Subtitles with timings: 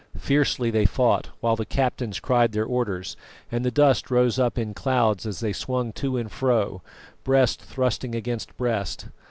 [0.17, 3.15] Fiercely they fought, while the captains cried their orders,
[3.51, 6.81] and the dust rose up in clouds as they swung to and fro,
[7.23, 9.09] breast thrusting against breast.